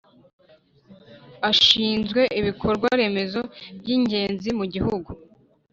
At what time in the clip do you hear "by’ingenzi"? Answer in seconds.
3.79-4.49